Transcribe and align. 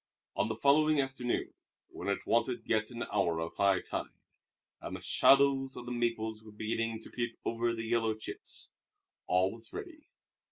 On 0.35 0.47
the 0.47 0.55
following 0.55 0.99
afternoon, 0.99 1.53
when 1.89 2.07
it 2.07 2.25
wanted 2.25 2.63
yet 2.65 2.89
an 2.89 3.03
hour 3.13 3.39
of 3.39 3.53
high 3.57 3.81
tide, 3.81 4.17
and 4.81 4.95
the 4.95 4.99
shadows 5.01 5.75
of 5.75 5.85
the 5.85 5.91
maples 5.91 6.41
were 6.41 6.51
beginning 6.51 6.99
to 7.01 7.11
creep 7.11 7.37
over 7.45 7.71
the 7.71 7.83
yellow 7.85 8.15
chips, 8.15 8.71
all 9.27 9.51
was 9.53 9.71
ready. 9.71 10.09